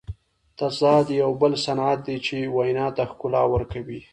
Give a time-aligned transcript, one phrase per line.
[0.57, 3.99] تضاد یو بل صنعت دئ، چي وینا ته ښکلا ورکوي.